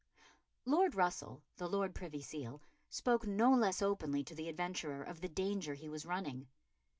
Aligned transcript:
Lord 0.65 0.95
Russell, 0.95 1.43
the 1.57 1.67
Lord 1.69 1.93
Privy 1.93 2.23
Seal, 2.23 2.63
spoke 2.89 3.27
no 3.27 3.53
less 3.53 3.83
openly 3.83 4.23
to 4.23 4.33
the 4.33 4.49
adventurer 4.49 5.03
of 5.03 5.21
the 5.21 5.29
danger 5.29 5.75
he 5.75 5.89
was 5.89 6.07
running. 6.07 6.47